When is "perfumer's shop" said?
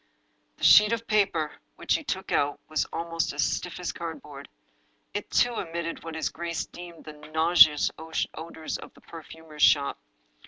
9.01-9.99